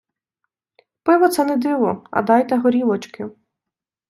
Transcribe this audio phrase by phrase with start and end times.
[1.03, 3.29] Пиво це не диво, а дайте горілочки.